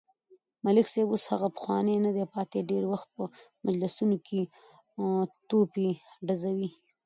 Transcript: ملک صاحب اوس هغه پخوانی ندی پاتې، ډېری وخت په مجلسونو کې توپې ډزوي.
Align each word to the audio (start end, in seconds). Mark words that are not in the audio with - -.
ملک 0.65 0.87
صاحب 0.93 1.09
اوس 1.11 1.23
هغه 1.33 1.47
پخوانی 1.55 1.95
ندی 2.05 2.25
پاتې، 2.33 2.67
ډېری 2.69 2.87
وخت 2.93 3.07
په 3.15 3.23
مجلسونو 3.65 4.17
کې 4.27 4.41
توپې 5.49 5.89
ډزوي. 6.27 6.69